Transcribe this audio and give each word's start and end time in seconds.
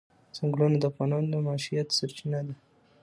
ځنګلونه 0.35 0.77
د 0.79 0.83
افغانانو 0.91 1.27
د 1.31 1.35
معیشت 1.47 1.87
سرچینه 1.97 2.39
ده. 2.45 2.53